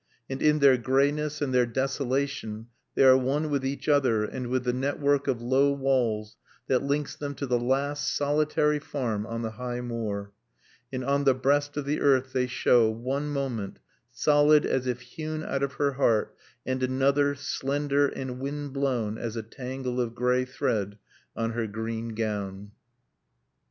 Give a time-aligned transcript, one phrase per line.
[0.27, 4.63] And in their grayness and their desolation they are one with each other and with
[4.63, 9.51] the network of low walls that links them to the last solitary farm on the
[9.51, 10.31] High Moor.
[10.91, 13.77] And on the breast of the earth they show, one moment,
[14.09, 19.35] solid as if hewn out of her heart, and another, slender and wind blown as
[19.35, 20.97] a tangle of gray thread
[21.35, 22.71] on her green gown.